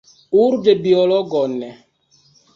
[0.43, 1.55] Urĝe biologon!